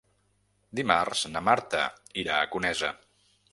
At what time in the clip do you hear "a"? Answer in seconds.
2.47-2.51